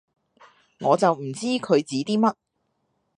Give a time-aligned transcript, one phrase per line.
[0.79, 2.33] 我就唔知佢指啲乜